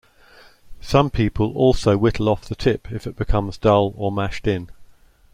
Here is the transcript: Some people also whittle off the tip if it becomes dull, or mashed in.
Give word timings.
Some 0.81 1.11
people 1.11 1.53
also 1.55 1.95
whittle 1.95 2.27
off 2.27 2.45
the 2.45 2.55
tip 2.55 2.91
if 2.91 3.05
it 3.05 3.15
becomes 3.15 3.59
dull, 3.59 3.93
or 3.95 4.11
mashed 4.11 4.47
in. 4.47 4.71